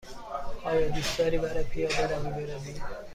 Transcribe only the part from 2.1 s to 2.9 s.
روی بروی؟